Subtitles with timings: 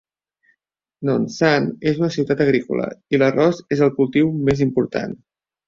[1.09, 5.17] Nonsan és una ciutat agrícola, i l'arròs és el cultiu més important.